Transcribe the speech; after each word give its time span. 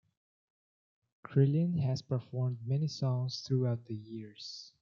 Krillin 1.23 1.79
has 1.81 2.01
performed 2.01 2.57
many 2.65 2.87
songs 2.87 3.41
throughout 3.41 3.85
the 3.85 3.93
years. 3.93 4.73